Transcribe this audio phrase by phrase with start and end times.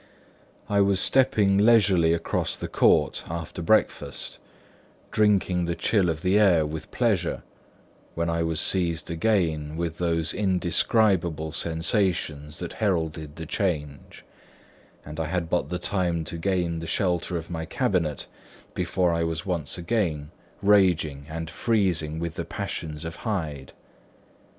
[0.67, 4.39] I was stepping leisurely across the court after breakfast,
[5.11, 7.43] drinking the chill of the air with pleasure,
[8.15, 14.25] when I was seized again with those indescribable sensations that heralded the change;
[15.05, 18.25] and I had but the time to gain the shelter of my cabinet,
[18.73, 20.31] before I was once again
[20.63, 23.71] raging and freezing with the passions of Hyde.